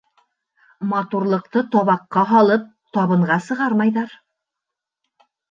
Матурлыҡты 0.93 1.63
табаҡҡа 1.75 2.23
һалып, 2.31 2.65
табынға 2.99 3.39
сығармайҙар. 3.49 4.19